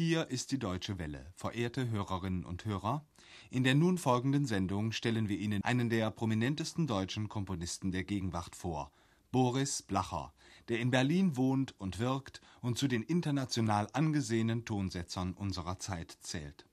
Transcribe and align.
Hier 0.00 0.30
ist 0.30 0.52
die 0.52 0.60
Deutsche 0.60 1.00
Welle. 1.00 1.26
Verehrte 1.34 1.90
Hörerinnen 1.90 2.44
und 2.44 2.64
Hörer, 2.64 3.04
in 3.50 3.64
der 3.64 3.74
nun 3.74 3.98
folgenden 3.98 4.46
Sendung 4.46 4.92
stellen 4.92 5.28
wir 5.28 5.36
Ihnen 5.36 5.64
einen 5.64 5.90
der 5.90 6.12
prominentesten 6.12 6.86
deutschen 6.86 7.28
Komponisten 7.28 7.90
der 7.90 8.04
Gegenwart 8.04 8.54
vor, 8.54 8.92
Boris 9.32 9.82
Blacher, 9.82 10.32
der 10.68 10.78
in 10.78 10.92
Berlin 10.92 11.36
wohnt 11.36 11.74
und 11.80 11.98
wirkt 11.98 12.40
und 12.60 12.78
zu 12.78 12.86
den 12.86 13.02
international 13.02 13.88
angesehenen 13.92 14.64
Tonsetzern 14.64 15.32
unserer 15.32 15.80
Zeit 15.80 16.16
zählt. 16.20 16.64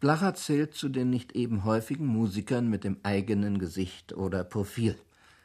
Blacher 0.00 0.34
zählt 0.34 0.74
zu 0.74 0.88
den 0.88 1.10
nicht 1.10 1.30
eben 1.36 1.62
häufigen 1.62 2.06
Musikern 2.06 2.68
mit 2.68 2.82
dem 2.82 2.98
eigenen 3.04 3.60
Gesicht 3.60 4.12
oder 4.14 4.42
Profil. 4.42 4.98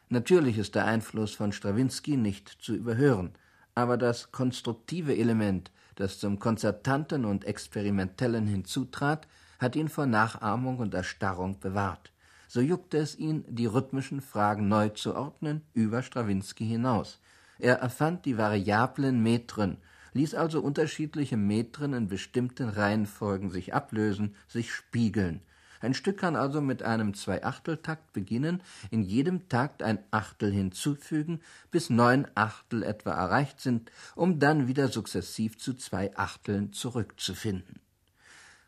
Natürlich 0.10 0.58
ist 0.58 0.74
der 0.74 0.86
Einfluss 0.86 1.36
von 1.36 1.52
Strawinski 1.52 2.18
nicht 2.18 2.50
zu 2.50 2.74
überhören, 2.74 3.36
aber 3.76 3.98
das 3.98 4.32
konstruktive 4.32 5.16
Element, 5.16 5.72
das 5.96 6.20
zum 6.20 6.40
Konzertanten 6.40 7.26
und 7.26 7.46
Experimentellen 7.46 8.48
hinzutrat, 8.48 9.28
hat 9.60 9.76
ihn 9.76 9.90
vor 9.90 10.06
Nachahmung 10.06 10.80
und 10.80 10.94
Erstarrung 10.94 11.60
bewahrt. 11.60 12.12
So 12.48 12.62
juckte 12.62 12.98
es 12.98 13.18
ihn, 13.18 13.46
die 13.48 13.66
rhythmischen 13.66 14.22
Fragen 14.22 14.68
neu 14.68 14.90
zu 14.90 15.16
ordnen, 15.16 15.62
über 15.74 16.02
Strawinski 16.02 16.66
hinaus. 16.66 17.20
Er 17.60 17.76
erfand 17.76 18.26
die 18.26 18.38
variablen 18.38 19.22
Metren, 19.22 19.78
ließ 20.14 20.36
also 20.36 20.62
unterschiedliche 20.62 21.38
Metren 21.38 21.94
in 21.94 22.08
bestimmten 22.08 22.70
Reihenfolgen 22.70 23.50
sich 23.50 23.74
ablösen, 23.74 24.36
sich 24.48 24.74
spiegeln, 24.74 25.42
ein 25.82 25.94
Stück 25.94 26.18
kann 26.18 26.36
also 26.36 26.62
mit 26.62 26.84
einem 26.84 27.14
Zweiachteltakt 27.14 28.14
beginnen, 28.14 28.62
in 28.92 29.02
jedem 29.02 29.50
Takt 29.50 29.84
ein 29.84 30.00
Achtel 30.12 30.52
hinzufügen, 30.52 31.42
bis 31.72 31.90
neun 31.90 32.28
Achtel 32.36 32.84
etwa 32.84 33.12
erreicht 33.12 33.60
sind, 33.60 33.92
um 34.16 34.40
dann 34.40 34.68
wieder 34.68 34.88
sukzessiv 34.88 35.58
zu 35.58 35.74
zwei 35.74 36.16
Achteln 36.16 36.72
zurückzufinden. 36.72 37.80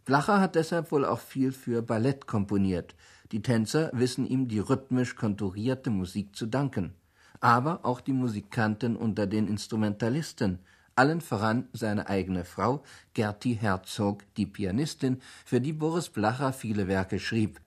Blacher 0.05 0.41
hat 0.41 0.55
deshalb 0.55 0.91
wohl 0.91 1.05
auch 1.05 1.20
viel 1.20 1.52
für 1.52 1.81
Ballett 1.81 2.28
komponiert. 2.28 2.95
Die 3.31 3.42
Tänzer 3.42 3.89
wissen 3.94 4.25
ihm 4.25 4.48
die 4.48 4.59
rhythmisch 4.59 5.16
konturierte 5.16 5.89
Musik 5.89 6.36
zu 6.36 6.45
danken. 6.45 6.94
Aber 7.39 7.86
auch 7.86 8.02
die 8.02 8.14
Musikanten 8.14 8.95
unter 8.95 9.27
den 9.27 9.48
Instrumentalisten, 9.48 10.59
allen 10.95 11.22
voran 11.22 11.67
seine 11.73 12.08
eigene 12.08 12.45
Frau, 12.45 12.83
Gerti 13.13 13.55
Herzog, 13.55 14.23
die 14.38 14.45
Pianistin, 14.45 15.22
für 15.45 15.61
die 15.61 15.73
Boris 15.73 16.09
Blacher 16.09 16.53
viele 16.53 16.88
Werke 16.88 17.19
schrieb. 17.19 17.59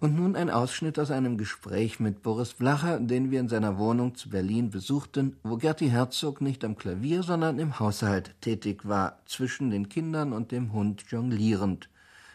Und 0.00 0.14
nun 0.14 0.36
ein 0.36 0.48
Ausschnitt 0.48 0.98
aus 1.00 1.10
einem 1.10 1.38
Gespräch 1.38 1.98
mit 1.98 2.22
Boris 2.22 2.54
Blacher, 2.54 3.00
den 3.00 3.32
wir 3.32 3.40
in 3.40 3.48
seiner 3.48 3.78
Wohnung 3.78 4.14
zu 4.14 4.30
Berlin 4.30 4.70
besuchten, 4.70 5.36
wo 5.42 5.56
Gerti 5.56 5.88
Herzog 5.88 6.40
nicht 6.40 6.64
am 6.64 6.76
Klavier, 6.76 7.24
sondern 7.24 7.58
im 7.58 7.80
Haushalt 7.80 8.36
tätig 8.40 8.86
war, 8.86 9.20
zwischen 9.26 9.70
den 9.70 9.88
Kindern 9.88 10.32
und 10.32 10.52
dem 10.52 10.72
Hund 10.72 11.04
jonglierend. 11.08 11.88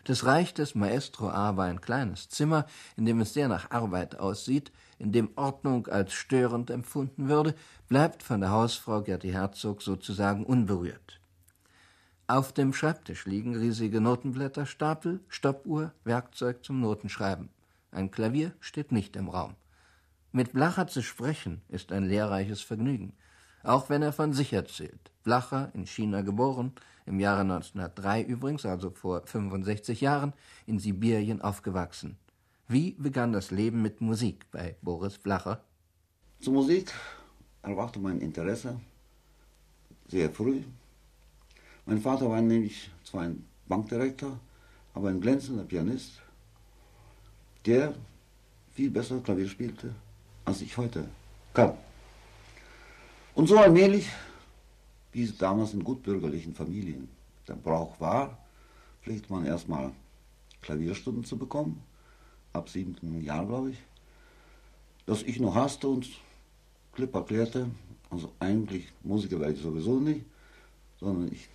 Das 0.03 0.25
Reich 0.25 0.53
des 0.53 0.75
Maestro 0.75 1.30
A 1.30 1.56
war 1.56 1.67
ein 1.67 1.80
kleines 1.80 2.28
Zimmer, 2.28 2.66
in 2.97 3.06
dem 3.06 3.22
es 3.22 3.34
sehr 3.34 3.47
nach 3.47 3.72
Arbeit 3.72 4.19
aussieht, 4.19 4.73
in 5.04 5.12
dem 5.12 5.30
Ordnung 5.36 5.88
als 5.88 6.14
störend 6.14 6.70
empfunden 6.70 7.28
würde, 7.28 7.56
bleibt 7.90 8.23
von 8.23 8.40
der 8.40 8.52
Hausfrau 8.52 9.02
Gerti 9.02 9.32
Herzog 9.32 9.82
sozusagen 9.82 10.46
unberührt. 10.46 11.20
Auf 12.26 12.54
dem 12.54 12.73
Schreibtisch 12.73 13.26
liegen 13.26 13.56
riesige 13.58 14.00
Notenblätterstapel, 14.00 15.20
Stoppuhr, 15.28 15.92
Werkzeug 16.06 16.64
zum 16.64 16.80
Notenschreiben. 16.80 17.50
Ein 17.92 18.12
Klavier 18.12 18.54
steht 18.62 18.94
nicht 18.94 19.18
im 19.18 19.28
Raum. 19.28 19.56
Mit 20.31 20.54
Blacher 20.54 20.88
zu 20.88 21.04
sprechen 21.04 21.62
ist 21.68 21.92
ein 21.92 22.06
lehrreiches 22.06 22.62
Vergnügen, 22.62 23.12
auch 23.62 23.90
wenn 23.90 24.02
er 24.02 24.14
von 24.14 24.31
sich 24.31 24.54
erzählt. 24.54 25.12
Blacher, 25.24 25.70
in 25.74 25.86
China 25.86 26.22
geboren, 26.22 26.72
im 27.06 27.20
Jahre 27.20 27.42
1903 27.42 28.24
übrigens, 28.24 28.66
also 28.66 28.90
vor 28.90 29.24
65 29.26 30.00
Jahren, 30.00 30.31
in 30.66 30.80
Sibirien 30.80 31.42
aufgewachsen. 31.42 32.18
Wie 32.69 32.92
begann 32.92 33.33
das 33.33 33.52
Leben 33.52 33.81
mit 33.81 34.00
Musik 34.00 34.50
bei 34.50 34.78
Boris 34.81 35.18
Blacher? 35.18 35.62
Zur 36.40 36.53
Musik 36.53 36.94
erwachte 37.62 38.00
mein 38.00 38.22
Interesse 38.22 38.79
sehr 40.07 40.29
früh. 40.29 40.62
Mein 41.85 42.00
Vater 42.00 42.29
war 42.29 42.41
nämlich 42.41 42.90
zwar 43.03 43.23
ein 43.23 43.46
Bankdirektor, 43.68 44.40
aber 44.94 45.09
ein 45.09 45.19
glänzender 45.19 45.66
Pianist, 45.66 46.22
der 47.66 47.94
viel 48.72 48.90
besser 48.90 49.19
Klavier 49.19 49.50
spielte, 49.50 49.94
als 50.46 50.62
ich 50.62 50.78
heute 50.78 51.09
kann. 51.53 51.73
Und 53.35 53.47
so 53.47 53.57
allmählich, 53.57 54.09
wie 55.12 55.23
es 55.23 55.38
damals 55.38 55.73
in 55.73 55.84
gutbürgerlichen 55.84 56.56
Familien 56.56 57.09
der 57.46 57.56
Brauch 57.56 58.00
war, 58.00 58.38
pflegt 59.02 59.29
man 59.29 59.46
erstmal 59.46 59.91
Klavierstunden 60.62 61.25
zu 61.25 61.38
bekommen 61.38 61.84
ab 62.53 62.69
siebten 62.69 63.22
Jahr, 63.24 63.46
glaube 63.46 63.72
ich, 63.72 63.78
dass 65.06 65.24
ich 65.24 65.40
noch 65.40 65.56
hasste 65.56 65.88
und 65.88 66.08
klipp 66.94 67.14
erklärte, 67.16 67.68
also 68.09 68.31
eigentlich 68.40 68.91
Musiker 69.03 69.40
werde 69.40 69.53
ich 69.53 69.62
sowieso 69.62 70.00
nicht, 70.00 70.24
sondern 71.00 71.31
ich 71.31 71.50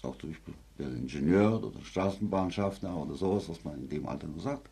sagte, 0.00 0.28
ich 0.28 0.36
werde 0.78 0.94
Ingenieur 0.94 1.62
oder 1.62 1.82
Straßenbahnschaffner 1.82 2.96
oder 2.96 3.14
sowas, 3.14 3.48
was 3.48 3.62
man 3.64 3.74
in 3.74 3.88
dem 3.88 4.08
Alter 4.08 4.28
nur 4.28 4.40
sagt. 4.40 4.68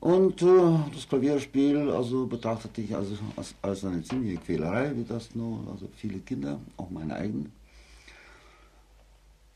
Und 0.00 0.42
äh, 0.42 0.78
das 0.92 1.08
Klavierspiel 1.08 1.90
also 1.90 2.26
betrachtete 2.26 2.82
ich 2.82 2.94
also 2.94 3.16
als, 3.36 3.54
als 3.62 3.84
eine 3.84 4.02
ziemliche 4.02 4.38
Quälerei, 4.38 4.94
wie 4.96 5.04
das 5.04 5.34
nur, 5.34 5.60
also 5.70 5.88
viele 5.96 6.18
Kinder, 6.18 6.58
auch 6.76 6.90
meine 6.90 7.14
eigenen. 7.14 7.52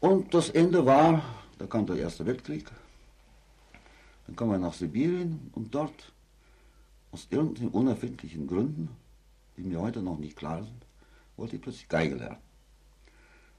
Und 0.00 0.32
das 0.32 0.50
Ende 0.50 0.86
war, 0.86 1.22
da 1.58 1.66
kam 1.66 1.84
der 1.84 1.96
Erste 1.96 2.24
Weltkrieg, 2.24 2.70
dann 4.28 4.36
kam 4.36 4.50
er 4.50 4.58
nach 4.58 4.74
Sibirien 4.74 5.50
und 5.52 5.74
dort, 5.74 6.12
aus 7.12 7.28
irgendwelchen 7.30 7.70
unerfindlichen 7.70 8.46
Gründen, 8.46 8.90
die 9.56 9.62
mir 9.62 9.80
heute 9.80 10.02
noch 10.02 10.18
nicht 10.18 10.36
klar 10.36 10.62
sind, 10.62 10.84
wollte 11.38 11.56
ich 11.56 11.62
plötzlich 11.62 11.88
Geige 11.88 12.16
lernen. 12.16 12.36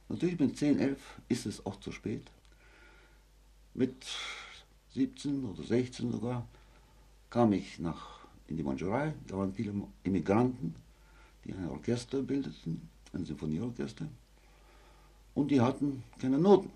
Natürlich 0.10 0.40
mit 0.40 0.56
10, 0.56 0.78
11 0.78 1.00
ist 1.28 1.48
es 1.48 1.66
auch 1.66 1.80
zu 1.80 1.92
spät. 1.92 2.30
Mit 3.74 3.96
17 4.94 5.44
oder 5.44 5.64
16 5.64 6.12
sogar 6.12 6.48
kam 7.32 7.52
ich 7.54 7.80
nach, 7.80 8.20
in 8.46 8.56
die 8.56 8.64
Mandschurei. 8.64 9.16
Da 9.26 9.38
waren 9.38 9.54
viele 9.56 9.74
Immigranten, 10.04 10.76
die 11.46 11.54
ein 11.54 11.68
Orchester 11.68 12.22
bildeten, 12.22 12.88
ein 13.14 13.26
Sinfonieorchester. 13.26 14.08
Und 15.34 15.50
die 15.50 15.62
hatten 15.62 16.04
keine 16.20 16.38
Noten. 16.38 16.70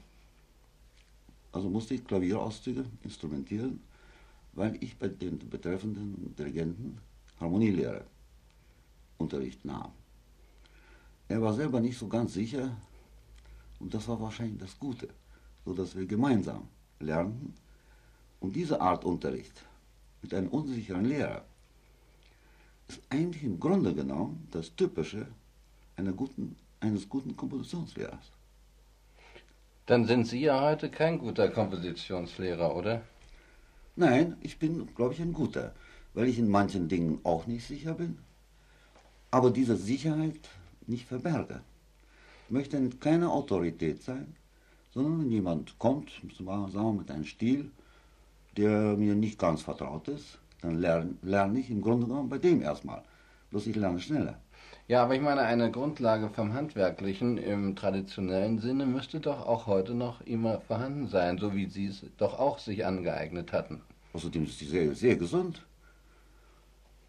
Also 1.54 1.70
musste 1.70 1.94
ich 1.94 2.04
Klavierauszüge 2.04 2.84
instrumentieren, 3.04 3.80
weil 4.54 4.76
ich 4.84 4.98
bei 4.98 5.08
den 5.08 5.38
betreffenden 5.38 6.36
Dirigenten 6.36 6.98
Harmonielehre 7.40 8.06
Unterricht 9.18 9.64
nahm. 9.64 9.92
Er 11.28 11.42
war 11.42 11.54
selber 11.54 11.80
nicht 11.80 11.98
so 11.98 12.08
ganz 12.08 12.34
sicher 12.34 12.76
und 13.80 13.94
das 13.94 14.08
war 14.08 14.20
wahrscheinlich 14.20 14.60
das 14.60 14.78
Gute, 14.78 15.08
so 15.64 15.74
dass 15.74 15.96
wir 15.96 16.06
gemeinsam 16.06 16.68
lernten. 17.00 17.54
Und 18.40 18.56
diese 18.56 18.82
Art 18.82 19.06
Unterricht 19.06 19.64
mit 20.22 20.34
einem 20.34 20.50
unsicheren 20.50 21.06
Lehrer 21.06 21.46
ist 22.88 23.02
eigentlich 23.10 23.44
im 23.44 23.60
Grunde 23.60 23.94
genommen 23.94 24.48
das 24.52 24.76
Typische 24.76 25.28
guten, 26.18 26.56
eines 26.80 27.08
guten 27.08 27.38
Kompositionslehrers. 27.38 28.32
Dann 29.86 30.06
sind 30.06 30.28
Sie 30.28 30.40
ja 30.40 30.62
heute 30.62 30.90
kein 30.90 31.20
guter 31.20 31.50
Kompositionslehrer, 31.50 32.74
oder? 32.74 33.02
Nein, 33.98 34.38
ich 34.40 34.58
bin, 34.58 34.88
glaube 34.96 35.14
ich, 35.14 35.20
ein 35.20 35.34
guter, 35.34 35.74
weil 36.14 36.30
ich 36.30 36.40
in 36.40 36.48
manchen 36.48 36.88
Dingen 36.88 37.20
auch 37.24 37.48
nicht 37.48 37.68
sicher 37.68 37.94
bin, 37.94 38.18
aber 39.30 39.52
diese 39.52 39.76
Sicherheit 39.76 40.40
nicht 40.88 41.06
verberge. 41.06 41.60
Ich 42.46 42.52
möchte 42.52 42.90
keine 43.02 43.30
Autorität 43.30 44.02
sein, 44.02 44.36
sondern 44.94 45.20
wenn 45.20 45.32
jemand 45.32 45.78
kommt, 45.80 46.12
sagen 46.38 46.72
wir, 46.74 46.94
mit 46.94 47.12
einem 47.12 47.26
Stil, 47.26 47.70
der 48.56 48.96
mir 48.96 49.16
nicht 49.16 49.38
ganz 49.38 49.64
vertraut 49.64 50.08
ist, 50.08 50.40
dann 50.62 50.80
lerne, 50.80 51.16
lerne 51.24 51.60
ich 51.60 51.70
im 51.70 51.82
Grunde 51.82 52.08
genommen 52.08 52.30
bei 52.30 52.38
dem 52.38 52.62
erstmal. 52.62 53.04
Bloß 53.50 53.68
ich 53.68 53.76
lerne 53.76 54.00
schneller. 54.00 54.40
Ja, 54.94 55.02
aber 55.02 55.16
ich 55.16 55.22
meine, 55.22 55.42
eine 55.42 55.72
Grundlage 55.72 56.30
vom 56.30 56.54
Handwerklichen 56.54 57.40
im 57.40 57.76
traditionellen 57.76 58.60
Sinne 58.60 58.86
müsste 58.86 59.20
doch 59.20 59.48
auch 59.48 59.66
heute 59.66 59.96
noch 59.96 60.22
immer 60.22 60.62
vorhanden 60.62 61.08
sein, 61.08 61.40
so 61.40 61.56
wie 61.56 61.66
Sie 61.66 61.88
es 61.88 62.06
doch 62.18 62.38
auch 62.38 62.60
sich 62.60 62.86
angeeignet 62.86 63.54
hatten. 63.54 63.82
Außerdem 64.14 64.44
ist 64.44 64.60
sie 64.60 64.68
sehr, 64.68 64.94
sehr 64.94 65.16
gesund. 65.16 65.66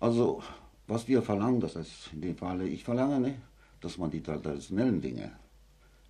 Also, 0.01 0.43
was 0.87 1.07
wir 1.09 1.21
verlangen, 1.21 1.61
das 1.61 1.77
heißt 1.77 2.15
in 2.15 2.23
dem 2.23 2.37
Falle 2.39 2.67
ich 2.67 2.85
verlange, 2.85 3.21
ne, 3.21 3.35
dass 3.83 3.99
man 3.99 4.11
die 4.11 4.23
traditionellen 4.23 5.03
Dinge, 5.03 5.33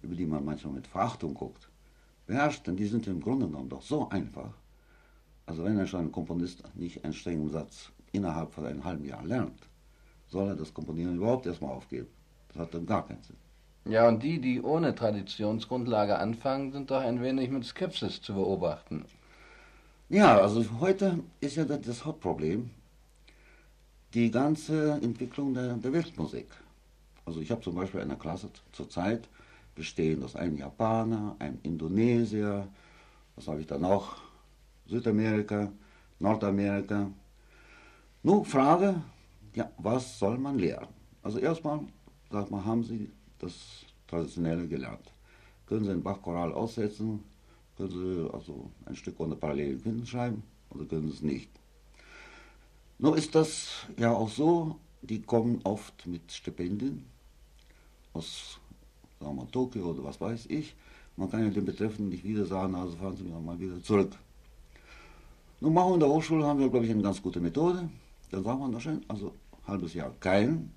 über 0.00 0.14
die 0.14 0.26
man 0.26 0.44
manchmal 0.44 0.74
mit 0.74 0.86
Verachtung 0.86 1.34
guckt, 1.34 1.68
beherrscht, 2.28 2.68
denn 2.68 2.76
die 2.76 2.86
sind 2.86 3.08
im 3.08 3.20
Grunde 3.20 3.46
genommen 3.46 3.68
doch 3.68 3.82
so 3.82 4.08
einfach. 4.10 4.54
Also 5.44 5.64
wenn 5.64 5.80
ein 5.80 6.12
Komponist 6.12 6.62
nicht 6.76 7.04
einen 7.04 7.14
strengen 7.14 7.50
Satz 7.50 7.90
innerhalb 8.12 8.52
von 8.52 8.64
einem 8.64 8.84
halben 8.84 9.04
Jahr 9.04 9.24
lernt, 9.24 9.68
soll 10.34 10.48
er 10.48 10.56
das 10.56 10.74
Komponieren 10.74 11.16
überhaupt 11.16 11.46
erstmal 11.46 11.70
aufgeben. 11.70 12.08
Das 12.48 12.58
hat 12.58 12.74
dann 12.74 12.84
gar 12.84 13.06
keinen 13.06 13.22
Sinn. 13.22 13.36
Ja, 13.86 14.08
und 14.08 14.22
die, 14.22 14.40
die 14.40 14.60
ohne 14.60 14.94
Traditionsgrundlage 14.94 16.18
anfangen, 16.18 16.72
sind 16.72 16.90
doch 16.90 17.00
ein 17.00 17.22
wenig 17.22 17.50
mit 17.50 17.64
Skepsis 17.64 18.20
zu 18.20 18.34
beobachten. 18.34 19.04
Ja, 20.08 20.38
also 20.38 20.64
heute 20.80 21.20
ist 21.40 21.56
ja 21.56 21.64
das 21.64 22.04
Hauptproblem 22.04 22.70
die 24.12 24.30
ganze 24.30 24.92
Entwicklung 25.02 25.54
der, 25.54 25.74
der 25.74 25.92
Weltmusik. 25.92 26.48
Also 27.26 27.40
ich 27.40 27.50
habe 27.50 27.62
zum 27.62 27.74
Beispiel 27.74 28.00
eine 28.00 28.16
Klasse 28.16 28.48
zurzeit 28.72 29.28
bestehend 29.74 30.24
aus 30.24 30.36
einem 30.36 30.56
Japaner, 30.56 31.36
einem 31.38 31.58
Indonesier, 31.62 32.66
was 33.36 33.48
habe 33.48 33.60
ich 33.60 33.66
da 33.66 33.78
noch? 33.78 34.18
Südamerika, 34.86 35.70
Nordamerika. 36.18 37.10
Nun, 38.22 38.44
Frage, 38.44 39.02
ja, 39.54 39.70
was 39.78 40.18
soll 40.18 40.38
man 40.38 40.58
lernen? 40.58 40.88
Also 41.22 41.38
erstmal, 41.38 41.80
sag 42.30 42.50
mal, 42.50 42.64
haben 42.64 42.84
Sie 42.84 43.10
das 43.38 43.54
Traditionelle 44.06 44.66
gelernt? 44.68 45.12
Können 45.66 45.84
Sie 45.84 45.90
einen 45.90 46.02
Bachchoral 46.02 46.52
aussetzen? 46.52 47.24
Können 47.76 47.90
Sie 47.90 48.30
also 48.32 48.70
ein 48.86 48.94
Stück 48.94 49.18
ohne 49.20 49.36
parallelen 49.36 49.82
Quinten 49.82 50.06
schreiben? 50.06 50.42
Oder 50.70 50.84
können 50.84 51.08
Sie 51.08 51.14
es 51.14 51.22
nicht? 51.22 51.50
Nun 52.98 53.16
ist 53.16 53.34
das 53.34 53.86
ja 53.98 54.12
auch 54.12 54.28
so, 54.28 54.76
die 55.02 55.22
kommen 55.22 55.60
oft 55.64 56.06
mit 56.06 56.30
Stipendien 56.30 57.04
aus 58.12 58.60
sagen 59.20 59.36
wir, 59.36 59.50
Tokio 59.50 59.90
oder 59.90 60.04
was 60.04 60.20
weiß 60.20 60.46
ich. 60.46 60.74
Man 61.16 61.30
kann 61.30 61.44
ja 61.44 61.50
den 61.50 61.64
Betreffenden 61.64 62.08
nicht 62.10 62.24
wieder 62.24 62.44
sagen, 62.44 62.74
also 62.74 62.96
fahren 62.96 63.16
Sie 63.16 63.24
mal 63.24 63.58
wieder 63.58 63.82
zurück. 63.82 64.12
Nun 65.60 65.72
machen 65.72 65.90
wir 65.90 65.94
in 65.94 66.00
der 66.00 66.08
Hochschule, 66.08 66.44
haben 66.44 66.60
wir, 66.60 66.68
glaube 66.68 66.84
ich, 66.84 66.92
eine 66.92 67.02
ganz 67.02 67.22
gute 67.22 67.40
Methode. 67.40 67.88
Dann 68.30 68.44
sagen 68.44 68.72
wir 68.72 68.80
schön, 68.80 69.04
also 69.08 69.32
halbes 69.66 69.94
Jahr 69.94 70.12
kein 70.20 70.72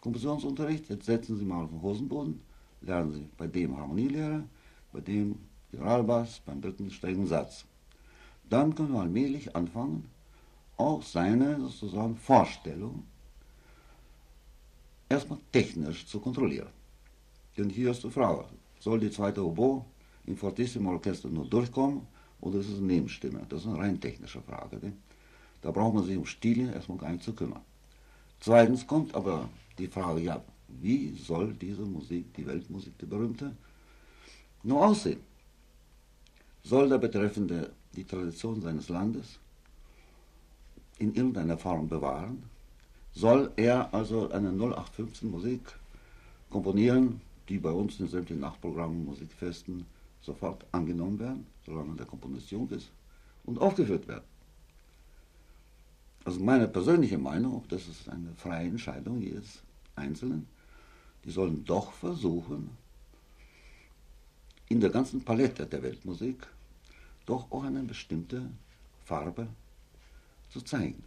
Kompositionsunterricht. 0.00 0.88
Jetzt 0.88 1.06
setzen 1.06 1.38
Sie 1.38 1.44
mal 1.44 1.64
auf 1.64 1.70
den 1.70 1.82
Hosenboden, 1.82 2.40
lernen 2.82 3.12
Sie 3.12 3.28
bei 3.36 3.46
dem 3.46 3.76
Harmonielehrer, 3.76 4.44
bei 4.92 5.00
dem 5.00 5.38
Generalbass, 5.70 6.40
beim 6.44 6.60
dritten 6.60 6.90
strengen 6.90 7.26
Satz. 7.26 7.64
Dann 8.48 8.74
können 8.74 8.92
wir 8.92 9.00
allmählich 9.00 9.56
anfangen, 9.56 10.08
auch 10.76 11.02
seine 11.02 11.60
sozusagen 11.60 12.16
Vorstellung 12.16 13.04
erstmal 15.08 15.38
technisch 15.52 16.06
zu 16.06 16.20
kontrollieren. 16.20 16.68
Denn 17.56 17.70
hier 17.70 17.90
ist 17.90 18.02
die 18.02 18.10
Frage, 18.10 18.44
soll 18.80 19.00
die 19.00 19.10
zweite 19.10 19.44
Oboe 19.44 19.84
im 20.26 20.36
Fortissimo 20.36 20.92
Orchester 20.92 21.28
nur 21.28 21.46
durchkommen 21.46 22.06
oder 22.40 22.58
ist 22.58 22.68
es 22.68 22.78
eine 22.78 22.88
Nebenstimme? 22.88 23.46
Das 23.48 23.60
ist 23.60 23.66
eine 23.68 23.78
rein 23.78 24.00
technische 24.00 24.42
Frage. 24.42 24.78
Ne? 24.78 24.92
Da 25.62 25.70
braucht 25.70 25.94
man 25.94 26.04
sich 26.04 26.16
um 26.16 26.26
Stile 26.26 26.72
erstmal 26.72 26.98
gar 26.98 27.10
nicht 27.10 27.24
zu 27.24 27.32
kümmern. 27.34 27.62
Zweitens 28.40 28.86
kommt 28.86 29.14
aber 29.14 29.48
die 29.78 29.86
Frage, 29.86 30.20
ja, 30.20 30.42
wie 30.68 31.14
soll 31.16 31.54
diese 31.54 31.82
Musik, 31.82 32.34
die 32.34 32.46
Weltmusik, 32.46 32.98
die 32.98 33.06
berühmte, 33.06 33.56
nur 34.62 34.86
aussehen? 34.86 35.20
Soll 36.62 36.88
der 36.88 36.98
Betreffende 36.98 37.72
die 37.94 38.04
Tradition 38.04 38.60
seines 38.60 38.88
Landes 38.88 39.38
in 40.98 41.14
irgendeiner 41.14 41.58
Form 41.58 41.88
bewahren? 41.88 42.42
Soll 43.12 43.52
er 43.56 43.92
also 43.94 44.30
eine 44.30 44.50
0815 44.50 45.30
Musik 45.30 45.60
komponieren, 46.50 47.20
die 47.48 47.58
bei 47.58 47.70
uns 47.70 48.00
in 48.00 48.08
sämtlichen 48.08 48.40
Nachtprogrammen, 48.40 49.04
Musikfesten 49.04 49.86
sofort 50.20 50.64
angenommen 50.72 51.18
werden, 51.18 51.46
solange 51.64 51.94
der 51.96 52.06
Komponist 52.06 52.50
jung 52.50 52.68
ist, 52.70 52.90
und 53.44 53.58
aufgeführt 53.60 54.08
werden? 54.08 54.24
Also 56.24 56.40
meine 56.40 56.66
persönliche 56.68 57.18
Meinung, 57.18 57.64
das 57.68 57.86
ist 57.86 58.08
eine 58.08 58.32
freie 58.36 58.68
Entscheidung 58.68 59.20
jedes 59.20 59.62
Einzelnen, 59.94 60.46
die 61.24 61.30
sollen 61.30 61.64
doch 61.64 61.92
versuchen, 61.92 62.70
in 64.68 64.80
der 64.80 64.90
ganzen 64.90 65.22
Palette 65.22 65.66
der 65.66 65.82
Weltmusik 65.82 66.46
doch 67.26 67.50
auch 67.50 67.64
eine 67.64 67.82
bestimmte 67.82 68.50
Farbe 69.04 69.48
zu 70.48 70.62
zeigen. 70.62 71.04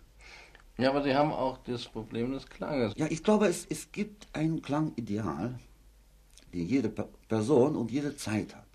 Ja, 0.78 0.90
aber 0.90 1.02
Sie 1.02 1.16
haben 1.16 1.32
auch 1.32 1.58
das 1.66 1.86
Problem 1.86 2.32
des 2.32 2.46
Klanges. 2.48 2.94
Ja, 2.98 3.08
ich 3.08 3.24
glaube, 3.24 3.48
es, 3.48 3.66
es 3.66 3.92
gibt 3.92 4.28
ein 4.34 4.62
Klangideal, 4.62 5.60
den 6.54 6.68
jede 6.68 6.90
Person 6.90 7.76
und 7.76 7.92
jede 7.92 8.16
Zeit 8.16 8.56
hat. 8.56 8.68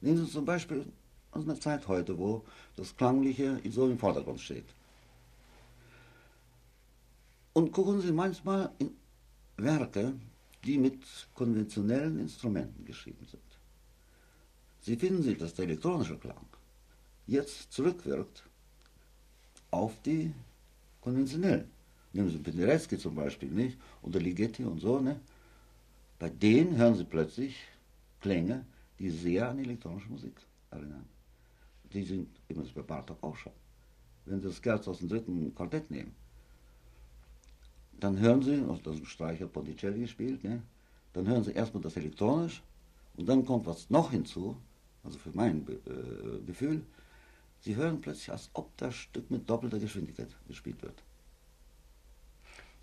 Nehmen 0.00 0.24
Sie 0.24 0.30
zum 0.30 0.44
Beispiel 0.44 0.84
aus 1.30 1.44
einer 1.44 1.60
Zeit 1.60 1.86
heute, 1.86 2.18
wo 2.18 2.44
das 2.76 2.96
Klangliche 2.96 3.60
so 3.70 3.88
im 3.88 3.98
Vordergrund 3.98 4.40
steht. 4.40 4.66
Und 7.52 7.72
gucken 7.72 8.00
Sie 8.00 8.12
manchmal 8.12 8.70
in 8.78 8.90
Werke, 9.56 10.14
die 10.64 10.78
mit 10.78 11.02
konventionellen 11.34 12.18
Instrumenten 12.18 12.84
geschrieben 12.84 13.26
sind. 13.26 13.42
Sie 14.80 14.96
finden 14.96 15.22
Sie, 15.22 15.36
dass 15.36 15.54
der 15.54 15.66
elektronische 15.66 16.16
Klang 16.18 16.46
jetzt 17.26 17.72
zurückwirkt 17.72 18.44
auf 19.70 20.00
die 20.02 20.32
konventionellen. 21.00 21.70
Nehmen 22.12 22.30
Sie 22.30 22.38
Penderecki 22.38 22.98
zum 22.98 23.14
Beispiel, 23.14 23.48
nicht? 23.50 23.78
Oder 24.02 24.20
Ligeti 24.20 24.64
und 24.64 24.80
so, 24.80 25.00
ne? 25.00 25.20
Bei 26.18 26.28
denen 26.28 26.76
hören 26.76 26.94
Sie 26.94 27.04
plötzlich 27.04 27.56
Klänge, 28.20 28.64
die 28.98 29.10
sehr 29.10 29.48
an 29.48 29.58
elektronische 29.58 30.08
Musik 30.08 30.34
erinnern. 30.70 31.06
Die 31.92 32.04
sind 32.04 32.28
übrigens 32.48 32.72
bei 32.72 32.82
Bartok 32.82 33.22
auch 33.22 33.36
schon. 33.36 33.52
Wenn 34.24 34.40
Sie 34.40 34.46
das 34.46 34.58
Scherz 34.58 34.86
aus 34.88 34.98
dem 34.98 35.08
dritten 35.08 35.54
Quartett 35.54 35.90
nehmen, 35.90 36.14
dann 38.00 38.18
hören 38.18 38.42
Sie, 38.42 38.62
also 38.68 38.80
das 38.82 39.06
Streicher 39.06 39.46
Ponticelli 39.46 40.00
gespielt, 40.00 40.42
ne? 40.44 40.62
dann 41.12 41.26
hören 41.26 41.44
Sie 41.44 41.52
erstmal 41.52 41.82
das 41.82 41.96
elektronisch 41.96 42.62
und 43.16 43.28
dann 43.28 43.44
kommt 43.44 43.66
was 43.66 43.90
noch 43.90 44.10
hinzu, 44.10 44.56
also 45.04 45.18
für 45.18 45.30
mein 45.34 45.66
äh, 45.68 46.46
Gefühl, 46.46 46.82
Sie 47.60 47.76
hören 47.76 48.00
plötzlich, 48.00 48.30
als 48.30 48.50
ob 48.54 48.76
das 48.76 48.94
Stück 48.94 49.30
mit 49.30 49.48
doppelter 49.48 49.78
Geschwindigkeit 49.78 50.28
gespielt 50.48 50.82
wird. 50.82 50.94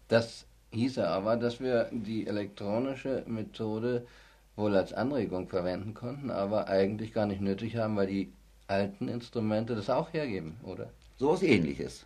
Das 0.08 0.46
hieße 0.72 1.06
aber, 1.08 1.36
dass 1.36 1.60
wir 1.60 1.90
die 1.92 2.28
elektronische 2.28 3.24
Methode 3.28 4.08
wohl 4.56 4.76
als 4.76 4.94
Anregung 4.94 5.48
verwenden 5.48 5.94
konnten, 5.94 6.32
aber 6.32 6.68
eigentlich 6.68 7.14
gar 7.14 7.26
nicht 7.26 7.42
nötig 7.42 7.76
haben, 7.76 7.96
weil 7.98 8.08
die 8.08 8.32
alten 8.68 9.08
Instrumente 9.08 9.76
das 9.76 9.90
auch 9.90 10.14
hergeben, 10.14 10.58
oder? 10.64 10.90
So 11.18 11.30
was 11.30 11.44
ähnliches. 11.44 12.06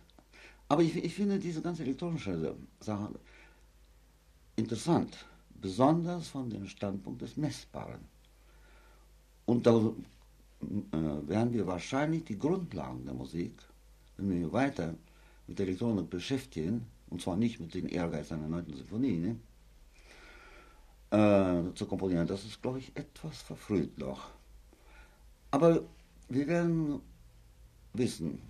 Aber 0.68 0.82
ich, 0.82 0.96
ich 0.96 1.14
finde 1.14 1.38
diese 1.38 1.62
ganze 1.62 1.82
elektronische 1.82 2.56
Sache 2.80 3.10
interessant, 4.56 5.26
besonders 5.60 6.28
von 6.28 6.48
dem 6.50 6.66
Standpunkt 6.66 7.22
des 7.22 7.36
Messbaren. 7.36 8.00
Und 9.46 9.66
da 9.66 9.76
äh, 9.76 11.28
werden 11.28 11.52
wir 11.52 11.66
wahrscheinlich 11.66 12.24
die 12.24 12.38
Grundlagen 12.38 13.04
der 13.04 13.14
Musik, 13.14 13.54
wenn 14.16 14.30
wir 14.30 14.52
weiter 14.52 14.94
mit 15.46 15.58
der 15.58 15.66
Elektronik 15.66 16.08
beschäftigen, 16.08 16.86
und 17.10 17.20
zwar 17.20 17.36
nicht 17.36 17.60
mit 17.60 17.74
dem 17.74 17.86
Ehrgeiz 17.88 18.32
einer 18.32 18.48
9. 18.48 18.74
Sinfonie, 18.74 19.18
ne, 19.18 19.36
äh, 21.10 21.74
zu 21.74 21.86
komponieren, 21.86 22.26
das 22.26 22.44
ist, 22.44 22.62
glaube 22.62 22.78
ich, 22.78 22.96
etwas 22.96 23.42
verfrüht 23.42 23.98
noch. 23.98 24.30
Aber 25.50 25.82
wir 26.28 26.46
werden 26.46 27.00
wissen, 27.92 28.40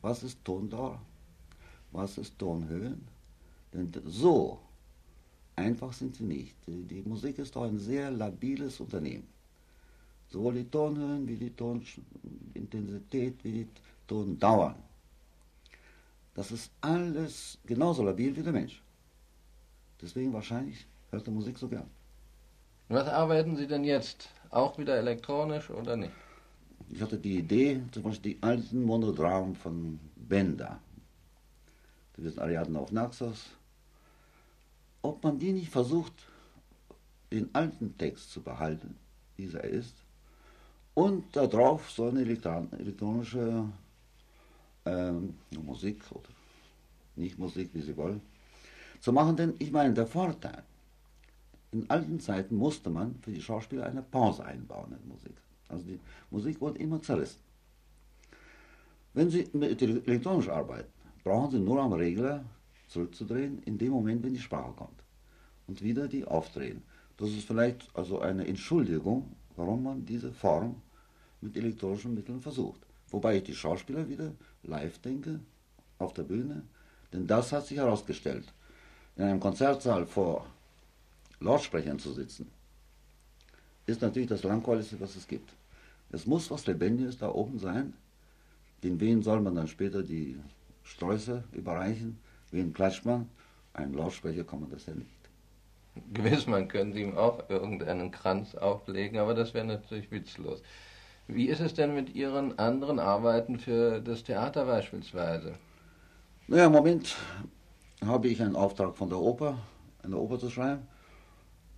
was 0.00 0.22
ist 0.22 0.44
Tondauer, 0.44 1.00
was 1.94 2.18
ist 2.18 2.38
Tonhöhen, 2.38 3.06
denn 3.72 3.92
so 4.04 4.58
einfach 5.56 5.92
sind 5.92 6.16
sie 6.16 6.24
nicht. 6.24 6.56
Die, 6.66 7.02
Musik 7.02 7.38
ist 7.38 7.54
doch 7.54 7.62
ein 7.62 7.78
sehr 7.78 8.10
labiles 8.10 8.80
Unternehmen. 8.80 9.26
Sowohl 10.28 10.54
die 10.54 10.70
Tonhöhen 10.70 11.26
wie 11.28 11.36
die 11.36 11.50
Tonintensität 11.50 13.42
wie 13.44 13.52
die 13.52 13.68
Tondauern. 14.06 14.74
Das 16.34 16.50
ist 16.50 16.72
alles 16.80 17.58
genauso 17.64 18.02
labil 18.02 18.36
wie 18.36 18.42
der 18.42 18.52
Mensch. 18.52 18.82
Deswegen 20.02 20.32
wahrscheinlich 20.32 20.86
hört 21.10 21.26
er 21.28 21.32
Musik 21.32 21.56
so 21.58 21.68
gern. 21.68 21.88
Was 22.88 23.06
arbeiten 23.08 23.56
Sie 23.56 23.68
denn 23.68 23.84
jetzt? 23.84 24.28
Auch 24.50 24.76
wieder 24.78 24.96
elektronisch 24.96 25.70
oder 25.70 25.96
nicht? 25.96 26.12
Ich 26.90 27.00
hatte 27.00 27.16
die 27.16 27.38
Idee, 27.38 27.80
zum 27.92 28.02
Beispiel 28.02 28.34
die 28.34 28.42
alten 28.42 28.82
Monodramen 28.82 29.54
von 29.54 29.98
Benda. 32.14 32.28
Das 32.28 32.34
sind 32.34 32.38
Ariadne 32.38 32.78
auf 32.78 32.92
Naxos. 32.92 33.50
Ob 35.02 35.22
man 35.22 35.38
die 35.38 35.52
nicht 35.52 35.70
versucht, 35.70 36.12
den 37.30 37.54
alten 37.54 37.96
Text 37.98 38.30
zu 38.32 38.40
behalten, 38.42 38.96
wie 39.36 39.52
er 39.52 39.64
ist, 39.64 39.94
und 40.94 41.34
darauf 41.34 41.90
so 41.90 42.08
eine 42.08 42.20
elektronische 42.22 43.64
ähm, 44.86 45.34
Musik 45.62 46.02
oder 46.12 46.28
nicht 47.16 47.38
Musik, 47.38 47.70
wie 47.72 47.82
Sie 47.82 47.96
wollen, 47.96 48.20
zu 49.00 49.12
machen. 49.12 49.36
Denn 49.36 49.54
ich 49.58 49.72
meine, 49.72 49.92
der 49.92 50.06
Vorteil, 50.06 50.62
in 51.72 51.90
alten 51.90 52.20
Zeiten 52.20 52.54
musste 52.54 52.90
man 52.90 53.16
für 53.22 53.32
die 53.32 53.42
Schauspieler 53.42 53.86
eine 53.86 54.02
Pause 54.02 54.44
einbauen 54.44 54.92
in 54.92 55.08
Musik. 55.08 55.34
Also 55.68 55.82
die 55.84 55.98
Musik 56.30 56.60
wurde 56.60 56.78
immer 56.78 57.02
zerrissen. 57.02 57.40
Wenn 59.12 59.30
Sie 59.30 59.48
mit 59.52 59.82
elektronisch 59.82 60.48
arbeiten, 60.48 60.93
brauchen 61.24 61.50
Sie 61.50 61.58
nur 61.58 61.82
am 61.82 61.92
Regler 61.92 62.44
zurückzudrehen, 62.88 63.62
in 63.64 63.78
dem 63.78 63.90
Moment, 63.90 64.22
wenn 64.22 64.34
die 64.34 64.40
Sprache 64.40 64.72
kommt. 64.72 65.02
Und 65.66 65.82
wieder 65.82 66.06
die 66.06 66.24
aufdrehen. 66.24 66.82
Das 67.16 67.30
ist 67.30 67.46
vielleicht 67.46 67.88
also 67.94 68.20
eine 68.20 68.46
Entschuldigung, 68.46 69.32
warum 69.56 69.82
man 69.82 70.04
diese 70.04 70.30
Form 70.30 70.76
mit 71.40 71.56
elektronischen 71.56 72.14
Mitteln 72.14 72.40
versucht. 72.40 72.80
Wobei 73.10 73.38
ich 73.38 73.44
die 73.44 73.54
Schauspieler 73.54 74.08
wieder 74.08 74.32
live 74.62 74.98
denke, 74.98 75.40
auf 75.98 76.12
der 76.12 76.24
Bühne, 76.24 76.62
denn 77.12 77.26
das 77.26 77.52
hat 77.52 77.66
sich 77.66 77.78
herausgestellt. 77.78 78.52
In 79.16 79.24
einem 79.24 79.40
Konzertsaal 79.40 80.06
vor 80.06 80.46
Lautsprechern 81.40 81.98
zu 81.98 82.12
sitzen, 82.12 82.50
ist 83.86 84.02
natürlich 84.02 84.28
das 84.28 84.42
langweiligste, 84.42 85.00
was 85.00 85.14
es 85.14 85.28
gibt. 85.28 85.50
Es 86.10 86.26
muss 86.26 86.50
was 86.50 86.66
Lebendiges 86.66 87.18
da 87.18 87.30
oben 87.30 87.58
sein. 87.58 87.94
Den 88.82 88.98
wen 89.00 89.22
soll 89.22 89.40
man 89.40 89.54
dann 89.54 89.68
später 89.68 90.02
die 90.02 90.36
Sträuße 90.84 91.44
überreichen? 91.52 92.18
Wen 92.50 92.72
klatscht 92.72 93.04
man? 93.04 93.28
Ein 93.72 93.92
Lautsprecher 93.94 94.44
kann 94.44 94.60
man 94.60 94.70
das 94.70 94.86
ja 94.86 94.94
nicht. 94.94 95.10
Gewiss, 96.12 96.46
man 96.46 96.68
könnte 96.68 96.98
ihm 96.98 97.16
auch 97.16 97.48
irgendeinen 97.48 98.10
Kranz 98.10 98.54
auflegen, 98.54 99.18
aber 99.18 99.34
das 99.34 99.54
wäre 99.54 99.66
natürlich 99.66 100.10
witzlos. 100.10 100.62
Wie 101.26 101.46
ist 101.46 101.60
es 101.60 101.74
denn 101.74 101.94
mit 101.94 102.14
Ihren 102.14 102.58
anderen 102.58 102.98
Arbeiten 102.98 103.58
für 103.58 104.00
das 104.00 104.24
Theater 104.24 104.66
beispielsweise? 104.66 105.54
Naja, 106.46 106.66
im 106.66 106.72
Moment 106.72 107.16
habe 108.04 108.28
ich 108.28 108.42
einen 108.42 108.56
Auftrag 108.56 108.96
von 108.96 109.08
der 109.08 109.18
Oper, 109.18 109.58
eine 110.02 110.18
Oper 110.18 110.38
zu 110.38 110.50
schreiben. 110.50 110.82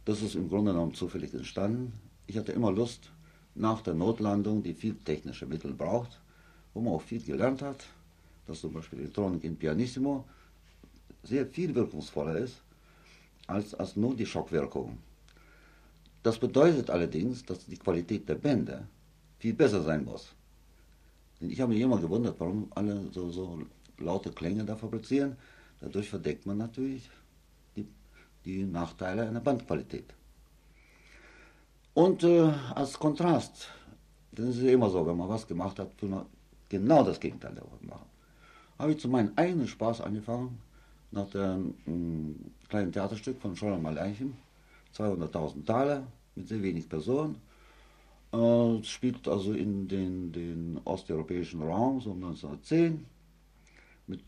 Das 0.04 0.22
ist 0.22 0.34
im 0.34 0.48
Grunde 0.48 0.72
genommen 0.72 0.94
zufällig 0.94 1.32
entstanden. 1.34 1.92
Ich 2.26 2.36
hatte 2.36 2.52
immer 2.52 2.72
Lust, 2.72 3.12
nach 3.54 3.80
der 3.82 3.94
Notlandung, 3.94 4.62
die 4.62 4.74
viel 4.74 4.96
technische 4.96 5.46
Mittel 5.46 5.72
braucht, 5.72 6.20
wo 6.74 6.80
man 6.80 6.94
auch 6.94 7.02
viel 7.02 7.22
gelernt 7.22 7.62
hat, 7.62 7.86
dass 8.46 8.60
zum 8.60 8.72
Beispiel 8.72 9.00
Elektronik 9.00 9.44
in 9.44 9.56
Pianissimo 9.56 10.24
sehr 11.22 11.46
viel 11.46 11.74
wirkungsvoller 11.74 12.36
ist 12.38 12.62
als, 13.46 13.74
als 13.74 13.96
nur 13.96 14.14
die 14.14 14.26
Schockwirkung. 14.26 14.98
Das 16.22 16.38
bedeutet 16.38 16.90
allerdings, 16.90 17.44
dass 17.44 17.66
die 17.66 17.76
Qualität 17.76 18.28
der 18.28 18.34
Bände 18.34 18.86
viel 19.38 19.54
besser 19.54 19.82
sein 19.82 20.04
muss. 20.04 20.32
Denn 21.40 21.50
ich 21.50 21.60
habe 21.60 21.72
mich 21.72 21.82
immer 21.82 22.00
gewundert, 22.00 22.40
warum 22.40 22.68
alle 22.74 23.12
so, 23.12 23.30
so 23.30 23.62
laute 23.98 24.32
Klänge 24.32 24.64
da 24.64 24.76
fabrizieren. 24.76 25.36
Dadurch 25.80 26.08
verdeckt 26.08 26.46
man 26.46 26.58
natürlich 26.58 27.08
die, 27.76 27.86
die 28.44 28.64
Nachteile 28.64 29.28
einer 29.28 29.40
Bandqualität. 29.40 30.14
Und 31.94 32.24
äh, 32.24 32.52
als 32.74 32.98
Kontrast, 32.98 33.68
das 34.32 34.48
ist 34.48 34.62
immer 34.62 34.90
so, 34.90 35.06
wenn 35.06 35.16
man 35.16 35.28
was 35.28 35.46
gemacht 35.46 35.78
hat, 35.78 35.90
will 36.00 36.10
man 36.10 36.26
genau 36.68 37.02
das 37.02 37.20
Gegenteil 37.20 37.54
davon 37.54 37.78
machen. 37.86 38.06
Habe 38.78 38.92
ich 38.92 38.98
zu 38.98 39.08
meinem 39.08 39.32
eigenen 39.36 39.68
Spaß 39.68 40.02
angefangen, 40.02 40.58
nach 41.10 41.30
dem 41.30 41.74
ähm, 41.86 42.36
kleinen 42.68 42.92
Theaterstück 42.92 43.40
von 43.40 43.56
Scholler 43.56 43.78
Maleichen, 43.78 44.36
200.000 44.94 45.64
Taler 45.64 46.06
mit 46.34 46.48
sehr 46.48 46.62
wenig 46.62 46.88
Personen. 46.88 47.36
Äh, 48.32 48.82
spielt 48.84 49.26
also 49.28 49.52
in 49.52 49.88
den, 49.88 50.32
den 50.32 50.80
osteuropäischen 50.84 51.62
Raum, 51.62 52.00
so 52.00 52.12
1910, 52.12 53.06
mit, 54.06 54.22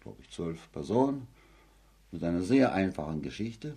glaube 0.00 0.18
ich, 0.20 0.30
zwölf 0.30 0.70
Personen, 0.72 1.26
mit 2.10 2.22
einer 2.22 2.42
sehr 2.42 2.72
einfachen 2.72 3.22
Geschichte. 3.22 3.76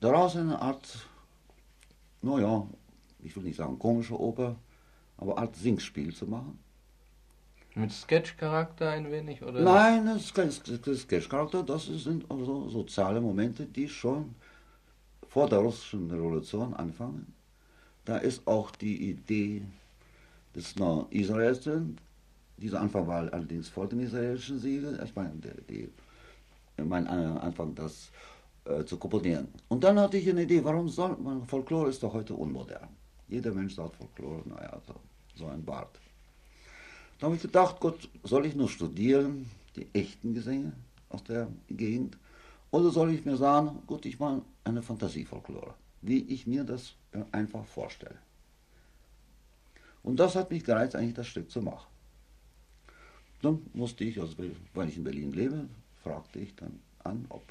Daraus 0.00 0.36
eine 0.36 0.60
Art, 0.60 1.06
naja, 2.22 2.66
ich 3.20 3.36
will 3.36 3.44
nicht 3.44 3.56
sagen 3.56 3.78
komische 3.78 4.18
Oper, 4.18 4.56
aber 5.16 5.38
Art 5.38 5.54
Singspiel 5.56 6.14
zu 6.14 6.26
machen. 6.26 6.58
Mit 7.76 7.92
Sketch-Charakter 7.92 8.88
ein 8.90 9.10
wenig? 9.10 9.42
Oder? 9.42 9.60
Nein, 9.60 10.06
das 10.06 10.24
ist 10.24 10.34
kein 10.34 10.50
Sketch-Charakter, 10.50 11.62
das 11.62 11.84
sind 11.84 12.24
also 12.30 12.70
soziale 12.70 13.20
Momente, 13.20 13.66
die 13.66 13.86
schon 13.86 14.34
vor 15.28 15.46
der 15.46 15.58
russischen 15.58 16.10
Revolution 16.10 16.72
anfangen. 16.72 17.34
Da 18.06 18.16
ist 18.16 18.46
auch 18.46 18.70
die 18.70 19.10
Idee 19.10 19.62
des 20.54 20.74
Israels 21.10 21.60
drin. 21.60 21.98
Dieser 22.56 22.80
Anfang 22.80 23.06
war 23.06 23.30
allerdings 23.30 23.68
vor 23.68 23.86
dem 23.86 24.00
israelischen 24.00 24.58
Siegel. 24.58 24.98
Ich 25.04 25.14
meine, 25.14 25.34
die, 25.68 25.90
mein 26.82 27.06
Anfang, 27.06 27.74
das 27.74 28.10
äh, 28.64 28.84
zu 28.84 28.96
komponieren. 28.96 29.48
Und 29.68 29.84
dann 29.84 30.00
hatte 30.00 30.16
ich 30.16 30.30
eine 30.30 30.44
Idee, 30.44 30.64
warum 30.64 30.88
soll 30.88 31.14
man, 31.18 31.44
Folklore 31.44 31.90
ist 31.90 32.02
doch 32.02 32.14
heute 32.14 32.32
unmodern. 32.32 32.88
Jeder 33.28 33.52
Mensch 33.52 33.74
sagt 33.74 33.96
Folklore, 33.96 34.40
naja, 34.46 34.80
so, 34.86 34.94
so 35.34 35.46
ein 35.48 35.62
Bart. 35.62 36.00
Da 37.18 37.26
habe 37.26 37.36
ich 37.36 37.42
gedacht, 37.42 37.80
Gott, 37.80 38.08
soll 38.24 38.46
ich 38.46 38.54
nur 38.54 38.68
studieren, 38.68 39.50
die 39.74 39.86
echten 39.92 40.34
Gesänge 40.34 40.72
aus 41.08 41.24
der 41.24 41.48
Gegend, 41.68 42.18
oder 42.70 42.90
soll 42.90 43.12
ich 43.12 43.24
mir 43.24 43.36
sagen, 43.36 43.82
gut, 43.86 44.04
ich 44.04 44.18
mache 44.18 44.42
eine 44.64 44.82
Fantasiefolklore, 44.82 45.74
wie 46.02 46.20
ich 46.24 46.46
mir 46.46 46.64
das 46.64 46.94
einfach 47.32 47.64
vorstelle. 47.64 48.18
Und 50.02 50.20
das 50.20 50.36
hat 50.36 50.50
mich 50.50 50.64
gereizt, 50.64 50.94
eigentlich 50.94 51.14
das 51.14 51.26
Stück 51.26 51.50
zu 51.50 51.62
machen. 51.62 51.86
Dann 53.42 53.62
musste 53.72 54.04
ich, 54.04 54.20
also 54.20 54.36
weil 54.74 54.88
ich 54.88 54.96
in 54.96 55.04
Berlin 55.04 55.32
lebe, 55.32 55.68
fragte 56.02 56.38
ich 56.38 56.54
dann 56.54 56.80
an, 57.02 57.26
ob 57.28 57.44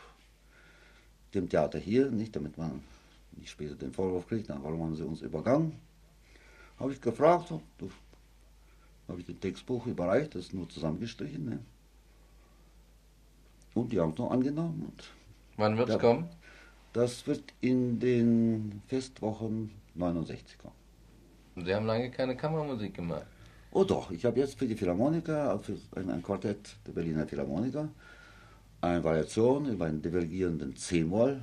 dem 1.34 1.50
Theater 1.50 1.80
hier, 1.80 2.12
nicht 2.12 2.36
damit 2.36 2.58
man 2.58 2.82
nicht 3.34 3.50
später 3.50 3.76
den 3.76 3.92
Vorwurf 3.92 4.28
kriegt, 4.28 4.50
dann 4.50 4.64
warum 4.64 4.84
haben 4.84 4.96
sie 4.96 5.06
uns 5.06 5.22
übergangen, 5.22 5.74
habe 6.80 6.94
ich 6.94 7.02
gefragt, 7.02 7.52
du 7.78 7.90
habe 9.08 9.20
ich 9.20 9.26
das 9.26 9.36
Textbuch 9.40 9.86
überreicht, 9.86 10.36
das 10.36 10.46
ist 10.46 10.54
nur 10.54 10.68
zusammengestrichen. 10.70 11.46
Ne? 11.46 11.60
Und 13.74 13.92
die 13.92 14.00
haben 14.00 14.12
es 14.12 14.18
noch 14.18 14.32
angenommen. 14.32 14.92
Und 14.92 15.04
Wann 15.58 15.78
wird 15.78 15.90
es 15.90 16.00
kommen? 16.00 16.28
Das 16.94 17.28
wird 17.28 17.44
in 17.62 18.00
den 18.00 18.82
Festwochen 18.88 19.72
69 19.96 20.58
kommen. 20.58 20.76
Und 21.56 21.66
Sie 21.66 21.76
haben 21.76 21.86
lange 21.86 22.10
keine 22.10 22.36
Kammermusik 22.36 22.94
gemacht. 22.94 23.26
Oh 23.72 23.84
doch, 23.84 24.12
ich 24.12 24.24
habe 24.24 24.40
jetzt 24.40 24.58
für 24.58 24.66
die 24.66 24.76
Philharmoniker, 24.76 25.60
für 25.60 25.78
ein, 25.98 26.10
ein 26.10 26.24
Quartett 26.24 26.78
der 26.88 26.94
Berliner 26.94 27.28
Philharmoniker, 27.28 27.90
eine 28.80 29.04
Variation 29.04 29.66
über 29.66 29.86
einen 29.86 30.02
divergierenden 30.02 30.76
C-Moll, 30.76 31.42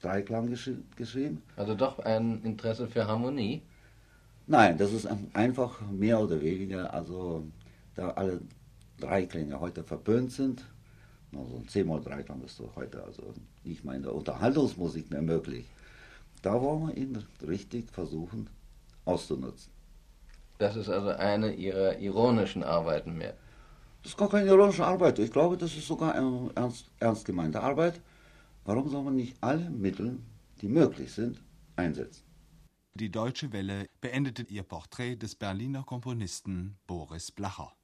Dreiklang 0.00 0.48
geschri 0.48 0.76
geschrieben. 0.96 1.42
Also 1.56 1.74
doch 1.74 1.98
ein 2.00 2.42
Interesse 2.42 2.88
für 2.88 3.06
Harmonie? 3.06 3.62
Nein, 4.50 4.78
das 4.78 4.94
ist 4.94 5.06
einfach 5.34 5.78
mehr 5.90 6.18
oder 6.18 6.40
weniger, 6.40 6.92
also 6.94 7.44
da 7.94 8.12
alle 8.12 8.40
Dreiklänge 8.98 9.60
heute 9.60 9.84
verpönt 9.84 10.32
sind, 10.32 10.64
also 11.36 11.56
ein 11.56 11.68
C-Moll-Dreiklang 11.68 12.42
ist 12.42 12.58
doch 12.58 12.74
heute 12.74 13.04
also 13.04 13.34
nicht 13.62 13.84
mal 13.84 13.96
in 13.96 14.02
der 14.02 14.14
Unterhaltungsmusik 14.14 15.10
mehr 15.10 15.20
möglich. 15.20 15.66
Da 16.40 16.62
wollen 16.62 16.88
wir 16.88 16.96
ihn 16.96 17.22
richtig 17.46 17.90
versuchen 17.90 18.48
auszunutzen. 19.04 19.70
Das 20.56 20.76
ist 20.76 20.88
also 20.88 21.10
eine 21.10 21.52
Ihrer 21.52 21.98
ironischen 21.98 22.62
Arbeiten 22.62 23.18
mehr. 23.18 23.34
Das 24.02 24.12
ist 24.12 24.18
gar 24.18 24.30
keine 24.30 24.48
ironische 24.48 24.86
Arbeit. 24.86 25.18
Ich 25.18 25.30
glaube, 25.30 25.58
das 25.58 25.76
ist 25.76 25.86
sogar 25.86 26.14
eine 26.14 26.50
ernst, 26.54 26.86
ernst 27.00 27.26
gemeinte 27.26 27.60
Arbeit. 27.60 28.00
Warum 28.64 28.88
soll 28.88 29.02
man 29.02 29.16
nicht 29.16 29.36
alle 29.42 29.68
Mittel, 29.68 30.18
die 30.62 30.68
möglich 30.68 31.12
sind, 31.12 31.38
einsetzen? 31.76 32.27
Die 32.98 33.12
Deutsche 33.12 33.52
Welle 33.52 33.88
beendete 34.00 34.42
ihr 34.42 34.64
Porträt 34.64 35.14
des 35.14 35.36
Berliner 35.36 35.84
Komponisten 35.84 36.80
Boris 36.88 37.30
Blacher. 37.30 37.77